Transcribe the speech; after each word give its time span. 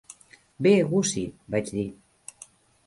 "Bé, 0.67 0.71
Gussie", 0.93 1.27
vaig 1.57 1.71
dir. 1.77 1.89